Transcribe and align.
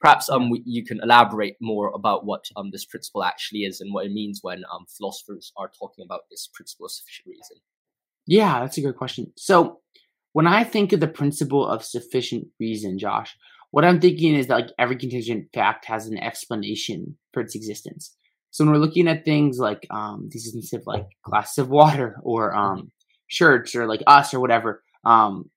perhaps 0.00 0.28
um 0.28 0.50
you 0.64 0.84
can 0.84 1.00
elaborate 1.02 1.56
more 1.60 1.92
about 1.94 2.24
what 2.24 2.44
um 2.56 2.70
this 2.70 2.84
principle 2.84 3.24
actually 3.24 3.60
is 3.60 3.80
and 3.80 3.92
what 3.92 4.06
it 4.06 4.12
means 4.12 4.40
when 4.42 4.64
um 4.72 4.86
philosophers 4.88 5.52
are 5.56 5.70
talking 5.78 6.04
about 6.04 6.22
this 6.30 6.48
principle 6.52 6.86
of 6.86 6.92
sufficient 6.92 7.28
reason. 7.28 7.56
Yeah, 8.26 8.60
that's 8.60 8.78
a 8.78 8.82
good 8.82 8.96
question. 8.96 9.32
So 9.36 9.80
when 10.32 10.46
I 10.46 10.62
think 10.64 10.92
of 10.92 11.00
the 11.00 11.08
principle 11.08 11.66
of 11.66 11.84
sufficient 11.84 12.48
reason, 12.60 12.98
Josh, 12.98 13.34
what 13.70 13.84
I'm 13.84 14.00
thinking 14.00 14.34
is 14.34 14.46
that 14.46 14.54
like 14.54 14.70
every 14.78 14.96
contingent 14.96 15.48
fact 15.52 15.86
has 15.86 16.06
an 16.06 16.18
explanation 16.18 17.16
for 17.32 17.40
its 17.40 17.54
existence. 17.54 18.14
So 18.50 18.64
when 18.64 18.72
we're 18.72 18.80
looking 18.80 19.08
at 19.08 19.24
things 19.24 19.58
like 19.58 19.86
um, 19.90 20.28
the 20.30 20.36
existence 20.36 20.72
of 20.72 20.82
like 20.86 21.06
glasses 21.22 21.58
of 21.58 21.68
water 21.68 22.18
or 22.22 22.54
um, 22.54 22.92
shirts 23.26 23.74
or 23.74 23.86
like 23.86 24.02
us 24.06 24.32
or 24.32 24.40
whatever, 24.40 24.82
um, 25.04 25.50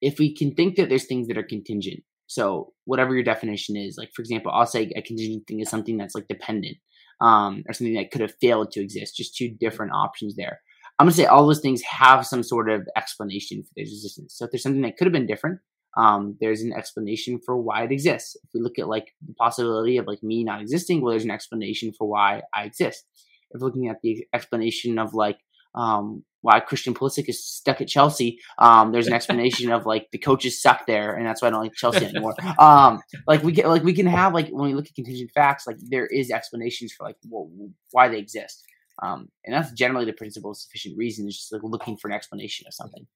if 0.00 0.18
we 0.18 0.34
can 0.34 0.54
think 0.54 0.76
that 0.76 0.88
there's 0.88 1.06
things 1.06 1.28
that 1.28 1.38
are 1.38 1.42
contingent, 1.42 2.02
so 2.28 2.72
whatever 2.84 3.14
your 3.14 3.24
definition 3.24 3.76
is, 3.76 3.96
like 3.98 4.10
for 4.14 4.22
example, 4.22 4.52
I'll 4.52 4.66
say 4.66 4.92
a 4.94 5.02
contingent 5.02 5.46
thing 5.48 5.60
is 5.60 5.70
something 5.70 5.96
that's 5.96 6.14
like 6.14 6.28
dependent 6.28 6.76
um, 7.20 7.64
or 7.66 7.72
something 7.72 7.94
that 7.94 8.10
could 8.10 8.20
have 8.20 8.34
failed 8.40 8.70
to 8.72 8.82
exist. 8.82 9.16
Just 9.16 9.34
two 9.34 9.48
different 9.48 9.92
options 9.92 10.36
there. 10.36 10.60
I'm 10.98 11.06
gonna 11.06 11.14
say 11.14 11.24
all 11.24 11.46
those 11.46 11.60
things 11.60 11.82
have 11.82 12.26
some 12.26 12.42
sort 12.42 12.68
of 12.68 12.86
explanation 12.96 13.62
for 13.62 13.70
their 13.74 13.82
existence. 13.82 14.34
So 14.36 14.44
if 14.44 14.50
there's 14.50 14.62
something 14.62 14.82
that 14.82 14.98
could 14.98 15.06
have 15.06 15.12
been 15.12 15.26
different, 15.26 15.60
um, 15.96 16.36
there's 16.38 16.60
an 16.60 16.72
explanation 16.72 17.40
for 17.44 17.56
why 17.56 17.84
it 17.84 17.92
exists. 17.92 18.36
If 18.36 18.50
we 18.52 18.60
look 18.60 18.78
at 18.78 18.88
like 18.88 19.14
the 19.26 19.34
possibility 19.34 19.96
of 19.96 20.06
like 20.06 20.22
me 20.22 20.44
not 20.44 20.60
existing, 20.60 21.00
well, 21.00 21.12
there's 21.12 21.24
an 21.24 21.30
explanation 21.30 21.92
for 21.96 22.06
why 22.06 22.42
I 22.54 22.64
exist. 22.64 23.06
If 23.52 23.62
looking 23.62 23.88
at 23.88 24.02
the 24.02 24.26
explanation 24.34 24.98
of 24.98 25.14
like 25.14 25.38
um, 25.74 26.24
why 26.42 26.60
Christian 26.60 26.94
Pulisic 26.94 27.28
is 27.28 27.44
stuck 27.44 27.80
at 27.80 27.88
Chelsea, 27.88 28.38
um, 28.58 28.92
there's 28.92 29.06
an 29.06 29.12
explanation 29.18 29.70
of 29.72 29.86
like 29.86 30.08
the 30.12 30.18
coaches 30.18 30.60
suck 30.60 30.86
there, 30.86 31.14
and 31.14 31.26
that's 31.26 31.42
why 31.42 31.48
I 31.48 31.50
don't 31.50 31.62
like 31.62 31.74
Chelsea 31.74 32.04
anymore. 32.06 32.34
Um, 32.58 33.00
like 33.26 33.42
we 33.42 33.52
can 33.52 33.66
like 33.66 33.82
we 33.82 33.92
can 33.92 34.06
have 34.06 34.34
like 34.34 34.48
when 34.48 34.68
we 34.68 34.74
look 34.74 34.86
at 34.86 34.94
contingent 34.94 35.30
facts, 35.34 35.66
like 35.66 35.76
there 35.80 36.06
is 36.06 36.30
explanations 36.30 36.92
for 36.92 37.04
like 37.06 37.16
well, 37.28 37.50
why 37.92 38.08
they 38.08 38.18
exist. 38.18 38.64
Um, 39.02 39.28
and 39.44 39.54
that's 39.54 39.70
generally 39.72 40.06
the 40.06 40.12
principle 40.12 40.50
of 40.50 40.56
sufficient 40.56 40.98
reason 40.98 41.28
is 41.28 41.36
just 41.36 41.52
like 41.52 41.62
looking 41.62 41.96
for 41.96 42.08
an 42.08 42.14
explanation 42.14 42.66
of 42.66 42.74
something. 42.74 43.06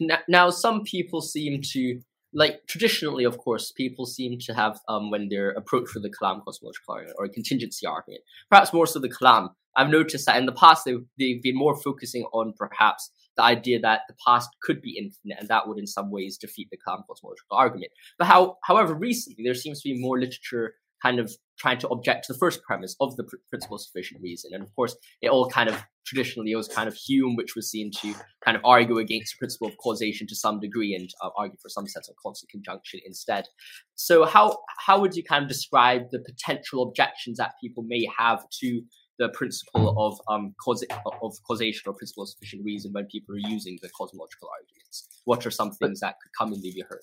Now, 0.00 0.18
now, 0.28 0.50
some 0.50 0.82
people 0.82 1.20
seem 1.20 1.60
to 1.72 2.00
like 2.38 2.60
traditionally, 2.68 3.24
of 3.24 3.36
course, 3.38 3.72
people 3.72 4.06
seem 4.06 4.38
to 4.38 4.54
have 4.54 4.78
um, 4.88 5.10
when 5.10 5.28
they're 5.28 5.50
approached 5.50 5.92
with 5.94 6.04
the 6.04 6.10
Kalam 6.10 6.44
cosmological 6.44 6.94
argument 6.94 7.16
or 7.18 7.24
a 7.24 7.28
contingency 7.28 7.84
argument, 7.84 8.22
perhaps 8.48 8.72
more 8.72 8.86
so 8.86 9.00
the 9.00 9.08
Kalam. 9.08 9.48
I've 9.76 9.90
noticed 9.90 10.26
that 10.26 10.36
in 10.36 10.46
the 10.46 10.52
past 10.52 10.84
they've, 10.84 11.04
they've 11.18 11.42
been 11.42 11.56
more 11.56 11.76
focusing 11.76 12.24
on 12.32 12.54
perhaps 12.56 13.10
the 13.36 13.42
idea 13.42 13.80
that 13.80 14.02
the 14.08 14.14
past 14.24 14.48
could 14.62 14.80
be 14.80 14.96
infinite, 14.98 15.38
and 15.40 15.48
that 15.48 15.66
would 15.66 15.78
in 15.78 15.86
some 15.86 16.10
ways 16.10 16.38
defeat 16.38 16.68
the 16.70 16.76
Kalam 16.76 17.02
cosmological 17.08 17.56
argument. 17.56 17.90
But 18.18 18.28
how, 18.28 18.56
however, 18.62 18.94
recently 18.94 19.42
there 19.44 19.54
seems 19.54 19.82
to 19.82 19.88
be 19.88 20.00
more 20.00 20.18
literature 20.18 20.74
kind 21.02 21.18
of 21.18 21.32
trying 21.58 21.78
to 21.78 21.88
object 21.88 22.26
to 22.26 22.32
the 22.32 22.38
first 22.38 22.62
premise 22.62 22.94
of 23.00 23.16
the 23.16 23.24
pr- 23.24 23.36
principle 23.50 23.76
of 23.76 23.82
sufficient 23.82 24.20
reason. 24.22 24.52
And 24.54 24.62
of 24.62 24.74
course, 24.74 24.96
it 25.22 25.28
all 25.28 25.48
kind 25.48 25.68
of 25.68 25.82
traditionally 26.06 26.52
it 26.52 26.56
was 26.56 26.68
kind 26.68 26.88
of 26.88 26.94
Hume, 26.94 27.36
which 27.36 27.54
was 27.54 27.70
seen 27.70 27.90
to 28.00 28.14
kind 28.44 28.56
of 28.56 28.62
argue 28.64 28.98
against 28.98 29.34
the 29.34 29.38
principle 29.38 29.68
of 29.68 29.76
causation 29.78 30.26
to 30.28 30.34
some 30.34 30.60
degree 30.60 30.94
and 30.94 31.10
uh, 31.22 31.30
argue 31.36 31.58
for 31.60 31.68
some 31.68 31.86
sense 31.86 32.08
of 32.08 32.14
constant 32.22 32.50
conjunction 32.50 33.00
instead. 33.04 33.46
So, 33.94 34.24
how 34.24 34.58
how 34.78 35.00
would 35.00 35.14
you 35.14 35.24
kind 35.24 35.42
of 35.42 35.48
describe 35.48 36.10
the 36.10 36.20
potential 36.20 36.82
objections 36.82 37.38
that 37.38 37.52
people 37.62 37.84
may 37.86 38.06
have 38.16 38.44
to 38.60 38.82
the 39.18 39.28
principle 39.30 39.94
of 39.98 40.20
um 40.32 40.54
cause- 40.64 40.86
of 41.22 41.32
causation 41.46 41.82
or 41.86 41.94
principle 41.94 42.22
of 42.22 42.30
sufficient 42.30 42.64
reason 42.64 42.92
when 42.92 43.06
people 43.06 43.34
are 43.34 43.50
using 43.50 43.78
the 43.82 43.90
cosmological 43.90 44.48
arguments? 44.48 45.08
What 45.24 45.44
are 45.44 45.50
some 45.50 45.72
things 45.72 46.00
that 46.00 46.16
could 46.22 46.32
commonly 46.38 46.70
be 46.72 46.84
heard? 46.88 47.02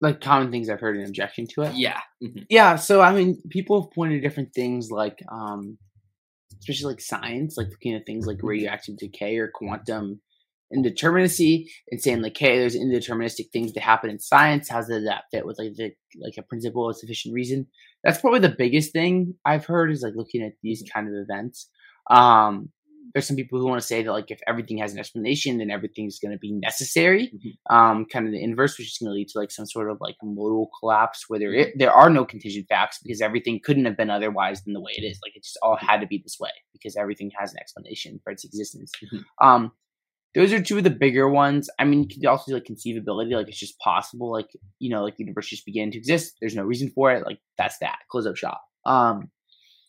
Like 0.00 0.20
common 0.20 0.50
things 0.50 0.68
I've 0.68 0.80
heard 0.80 0.96
in 0.96 1.06
objection 1.06 1.46
to 1.54 1.62
it. 1.62 1.74
Yeah. 1.74 2.00
Mm-hmm. 2.22 2.44
Yeah. 2.48 2.76
So 2.76 3.00
I 3.00 3.12
mean, 3.12 3.42
people 3.50 3.82
have 3.82 3.92
pointed 3.92 4.22
different 4.22 4.54
things 4.54 4.90
like, 4.90 5.22
um, 5.30 5.78
especially 6.60 6.92
like 6.94 7.00
science, 7.00 7.56
like 7.56 7.68
looking 7.68 7.94
at 7.94 8.06
things 8.06 8.26
like 8.26 8.38
radioactive 8.42 8.96
decay 8.96 9.36
or 9.38 9.50
quantum 9.52 10.20
indeterminacy, 10.74 11.64
and 11.90 12.00
saying 12.00 12.20
like, 12.20 12.36
hey, 12.36 12.58
there's 12.58 12.76
indeterministic 12.76 13.50
things 13.52 13.72
that 13.72 13.82
happen 13.82 14.10
in 14.10 14.18
science. 14.18 14.68
How 14.68 14.80
does 14.80 14.88
that 14.88 15.24
fit 15.30 15.46
with 15.46 15.58
like 15.58 15.74
the 15.74 15.92
like 16.20 16.34
a 16.38 16.42
principle 16.42 16.88
of 16.88 16.96
sufficient 16.96 17.34
reason? 17.34 17.66
That's 18.04 18.20
probably 18.20 18.40
the 18.40 18.54
biggest 18.56 18.92
thing 18.92 19.34
I've 19.44 19.66
heard 19.66 19.90
is 19.90 20.02
like 20.02 20.14
looking 20.14 20.42
at 20.42 20.52
these 20.62 20.84
kind 20.92 21.08
of 21.08 21.14
events. 21.14 21.70
Um, 22.10 22.70
there's 23.12 23.26
some 23.26 23.36
people 23.36 23.58
who 23.58 23.66
want 23.66 23.80
to 23.80 23.86
say 23.86 24.02
that 24.02 24.12
like 24.12 24.30
if 24.30 24.40
everything 24.46 24.78
has 24.78 24.92
an 24.92 24.98
explanation, 24.98 25.58
then 25.58 25.70
everything's 25.70 26.18
going 26.18 26.32
to 26.32 26.38
be 26.38 26.52
necessary. 26.52 27.32
Mm-hmm. 27.34 27.74
Um, 27.74 28.06
kind 28.06 28.26
of 28.26 28.32
the 28.32 28.42
inverse, 28.42 28.78
which 28.78 28.88
is 28.88 28.98
going 28.98 29.10
to 29.10 29.14
lead 29.14 29.28
to 29.28 29.38
like 29.38 29.50
some 29.50 29.66
sort 29.66 29.90
of 29.90 29.98
like 30.00 30.16
modal 30.22 30.70
collapse 30.78 31.24
where 31.28 31.38
there 31.38 31.54
it, 31.54 31.74
there 31.76 31.92
are 31.92 32.10
no 32.10 32.24
contingent 32.24 32.66
facts 32.68 32.98
because 33.02 33.20
everything 33.20 33.60
couldn't 33.62 33.84
have 33.84 33.96
been 33.96 34.10
otherwise 34.10 34.62
than 34.62 34.74
the 34.74 34.80
way 34.80 34.92
it 34.96 35.02
is. 35.02 35.18
Like 35.22 35.36
it 35.36 35.44
just 35.44 35.58
all 35.62 35.76
had 35.76 36.00
to 36.00 36.06
be 36.06 36.18
this 36.22 36.36
way 36.40 36.50
because 36.72 36.96
everything 36.96 37.30
has 37.38 37.52
an 37.52 37.58
explanation 37.60 38.20
for 38.22 38.32
its 38.32 38.44
existence. 38.44 38.92
Mm-hmm. 39.04 39.46
Um, 39.46 39.72
those 40.34 40.52
are 40.52 40.62
two 40.62 40.78
of 40.78 40.84
the 40.84 40.90
bigger 40.90 41.28
ones. 41.28 41.70
I 41.78 41.84
mean, 41.84 42.02
you 42.02 42.08
could 42.08 42.26
also 42.26 42.52
do 42.52 42.54
like 42.54 42.64
conceivability, 42.64 43.32
like 43.32 43.48
it's 43.48 43.58
just 43.58 43.78
possible, 43.78 44.30
like 44.30 44.48
you 44.78 44.90
know, 44.90 45.02
like 45.02 45.16
the 45.16 45.24
universe 45.24 45.48
just 45.48 45.64
began 45.66 45.90
to 45.90 45.98
exist. 45.98 46.36
There's 46.40 46.54
no 46.54 46.64
reason 46.64 46.90
for 46.94 47.12
it. 47.12 47.24
Like 47.26 47.38
that's 47.56 47.78
that. 47.78 47.98
Close 48.10 48.26
up 48.26 48.36
shop. 48.36 48.62
Um, 48.84 49.30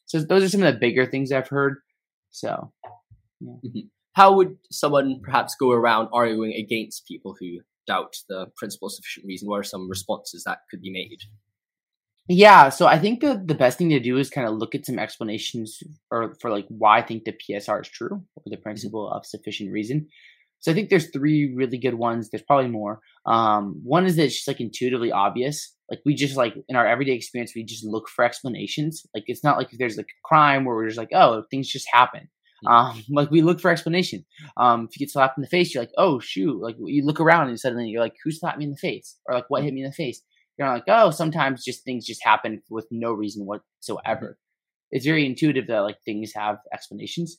so 0.05 0.19
those 0.19 0.43
are 0.43 0.49
some 0.49 0.63
of 0.63 0.73
the 0.73 0.79
bigger 0.79 1.05
things 1.05 1.31
I've 1.31 1.49
heard. 1.49 1.77
So 2.31 2.71
yeah. 3.39 3.53
Mm-hmm. 3.65 3.87
How 4.13 4.33
would 4.35 4.57
someone 4.71 5.21
perhaps 5.23 5.55
go 5.59 5.71
around 5.71 6.09
arguing 6.11 6.53
against 6.53 7.07
people 7.07 7.35
who 7.39 7.59
doubt 7.87 8.15
the 8.27 8.47
principle 8.57 8.87
of 8.87 8.93
sufficient 8.93 9.25
reason? 9.25 9.47
What 9.47 9.59
are 9.59 9.63
some 9.63 9.89
responses 9.89 10.43
that 10.45 10.59
could 10.69 10.81
be 10.81 10.91
made? 10.91 11.19
Yeah, 12.31 12.69
so 12.69 12.85
I 12.85 12.99
think 12.99 13.21
the 13.21 13.41
the 13.43 13.55
best 13.55 13.79
thing 13.79 13.89
to 13.89 13.99
do 13.99 14.17
is 14.17 14.29
kind 14.29 14.47
of 14.47 14.53
look 14.53 14.75
at 14.75 14.85
some 14.85 14.99
explanations 14.99 15.81
or 16.11 16.35
for 16.39 16.51
like 16.51 16.65
why 16.69 16.99
I 16.99 17.01
think 17.01 17.23
the 17.23 17.33
PSR 17.33 17.81
is 17.81 17.89
true 17.89 18.21
or 18.35 18.43
the 18.45 18.55
mm-hmm. 18.55 18.61
principle 18.61 19.09
of 19.09 19.25
sufficient 19.25 19.71
reason. 19.71 20.07
So 20.59 20.71
I 20.71 20.75
think 20.75 20.89
there's 20.89 21.09
three 21.09 21.53
really 21.55 21.77
good 21.77 21.95
ones. 21.95 22.29
There's 22.29 22.43
probably 22.43 22.69
more. 22.69 22.99
Um, 23.25 23.79
one 23.83 24.05
is 24.05 24.17
that 24.17 24.25
it's 24.25 24.35
just 24.35 24.47
like 24.47 24.59
intuitively 24.59 25.11
obvious. 25.11 25.73
Like 25.89 26.01
we 26.05 26.13
just 26.13 26.35
like 26.35 26.53
in 26.67 26.75
our 26.75 26.85
everyday 26.85 27.13
experience, 27.13 27.53
we 27.55 27.63
just 27.63 27.85
look 27.85 28.09
for 28.09 28.23
explanations. 28.23 29.03
Like 29.15 29.23
it's 29.27 29.43
not 29.43 29.57
like 29.57 29.71
if 29.71 29.79
there's 29.79 29.97
like 29.97 30.05
a 30.05 30.27
crime 30.27 30.65
where 30.65 30.75
we're 30.75 30.87
just 30.87 30.99
like, 30.99 31.13
oh, 31.13 31.43
things 31.49 31.67
just 31.67 31.87
happen. 31.91 32.29
Um, 32.67 33.03
like 33.09 33.31
we 33.31 33.41
look 33.41 33.59
for 33.59 33.71
explanation. 33.71 34.25
Um, 34.57 34.87
if 34.89 34.99
you 34.99 35.05
get 35.05 35.11
slapped 35.11 35.37
in 35.37 35.41
the 35.41 35.47
face, 35.47 35.73
you're 35.73 35.81
like, 35.81 35.93
oh 35.97 36.19
shoot! 36.19 36.61
Like 36.61 36.75
you 36.79 37.05
look 37.05 37.19
around 37.19 37.47
and 37.47 37.59
suddenly 37.59 37.87
you're 37.87 38.01
like, 38.01 38.15
who 38.23 38.31
slapped 38.31 38.57
me 38.57 38.65
in 38.65 38.71
the 38.71 38.77
face? 38.77 39.17
Or 39.25 39.35
like, 39.35 39.49
what 39.49 39.63
hit 39.63 39.73
me 39.73 39.81
in 39.81 39.87
the 39.87 39.93
face? 39.93 40.21
You're 40.57 40.67
like, 40.67 40.83
oh, 40.87 41.09
sometimes 41.11 41.63
just 41.63 41.85
things 41.85 42.05
just 42.05 42.23
happen 42.23 42.61
with 42.69 42.85
no 42.91 43.13
reason 43.13 43.45
whatsoever. 43.45 44.37
It's 44.91 45.05
very 45.05 45.25
intuitive 45.25 45.67
that 45.67 45.79
like 45.79 45.97
things 46.03 46.33
have 46.35 46.57
explanations. 46.73 47.37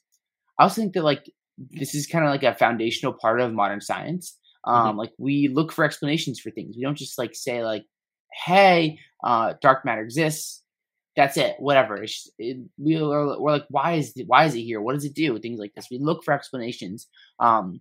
I 0.58 0.64
also 0.64 0.80
think 0.80 0.94
that 0.94 1.04
like 1.04 1.30
this 1.58 1.94
is 1.94 2.06
kind 2.06 2.24
of 2.24 2.30
like 2.30 2.42
a 2.42 2.54
foundational 2.54 3.12
part 3.12 3.40
of 3.40 3.52
modern 3.52 3.82
science. 3.82 4.38
Um, 4.64 4.74
mm-hmm. 4.74 4.98
Like 4.98 5.12
we 5.18 5.48
look 5.48 5.72
for 5.72 5.84
explanations 5.84 6.40
for 6.40 6.50
things. 6.50 6.76
We 6.76 6.82
don't 6.82 6.96
just 6.96 7.18
like 7.18 7.34
say 7.34 7.62
like, 7.62 7.84
hey, 8.44 8.98
uh, 9.22 9.54
dark 9.60 9.84
matter 9.84 10.02
exists 10.02 10.62
that's 11.20 11.36
it. 11.36 11.56
Whatever. 11.58 12.02
It's, 12.02 12.30
it, 12.38 12.56
we 12.78 12.96
are, 12.96 13.38
we're 13.38 13.52
like, 13.52 13.66
why 13.68 13.92
is 13.92 14.12
it, 14.16 14.26
why 14.26 14.46
is 14.46 14.54
it 14.54 14.62
here? 14.62 14.80
What 14.80 14.94
does 14.94 15.04
it 15.04 15.14
do? 15.14 15.38
Things 15.38 15.60
like 15.60 15.74
this. 15.74 15.88
We 15.90 15.98
look 15.98 16.24
for 16.24 16.32
explanations. 16.32 17.08
Um, 17.38 17.80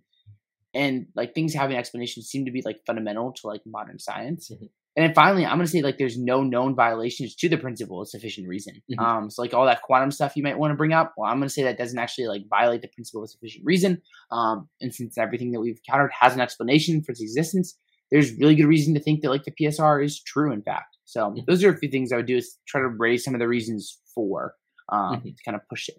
and 0.74 1.06
like 1.16 1.34
things 1.34 1.54
having 1.54 1.76
explanations 1.76 2.28
seem 2.28 2.44
to 2.44 2.52
be 2.52 2.62
like 2.62 2.80
fundamental 2.86 3.32
to 3.32 3.46
like 3.46 3.62
modern 3.64 3.98
science. 3.98 4.50
Mm-hmm. 4.52 4.66
And 4.96 5.06
then 5.06 5.14
finally, 5.14 5.46
I'm 5.46 5.56
gonna 5.56 5.68
say 5.68 5.80
like 5.80 5.96
there's 5.96 6.18
no 6.18 6.42
known 6.42 6.74
violations 6.74 7.34
to 7.36 7.48
the 7.48 7.56
principle 7.56 8.02
of 8.02 8.08
sufficient 8.08 8.46
reason. 8.46 8.74
Mm-hmm. 8.92 9.00
Um, 9.00 9.30
so 9.30 9.40
like 9.40 9.54
all 9.54 9.64
that 9.64 9.82
quantum 9.82 10.10
stuff 10.10 10.36
you 10.36 10.42
might 10.42 10.58
want 10.58 10.72
to 10.72 10.76
bring 10.76 10.92
up, 10.92 11.14
well, 11.16 11.30
I'm 11.30 11.38
gonna 11.38 11.48
say 11.48 11.62
that 11.62 11.78
doesn't 11.78 11.98
actually 11.98 12.26
like 12.26 12.42
violate 12.50 12.82
the 12.82 12.88
principle 12.88 13.22
of 13.22 13.30
sufficient 13.30 13.64
reason. 13.64 14.02
Um, 14.30 14.68
and 14.82 14.94
since 14.94 15.16
everything 15.16 15.52
that 15.52 15.60
we've 15.60 15.78
encountered 15.86 16.10
has 16.20 16.34
an 16.34 16.40
explanation 16.40 17.02
for 17.02 17.12
its 17.12 17.22
existence, 17.22 17.78
there's 18.10 18.34
really 18.34 18.54
good 18.54 18.66
reason 18.66 18.92
to 18.94 19.00
think 19.00 19.22
that 19.22 19.30
like 19.30 19.44
the 19.44 19.52
PSR 19.52 20.04
is 20.04 20.20
true. 20.22 20.52
In 20.52 20.62
fact. 20.62 20.89
So 21.10 21.34
those 21.48 21.64
are 21.64 21.72
a 21.72 21.76
few 21.76 21.88
things 21.88 22.12
I 22.12 22.16
would 22.16 22.26
do 22.26 22.36
is 22.36 22.56
try 22.68 22.80
to 22.80 22.86
raise 22.86 23.24
some 23.24 23.34
of 23.34 23.40
the 23.40 23.48
reasons 23.48 23.98
for 24.14 24.54
um, 24.90 25.16
mm-hmm. 25.16 25.28
to 25.30 25.42
kind 25.44 25.56
of 25.56 25.62
push 25.68 25.88
it. 25.88 25.96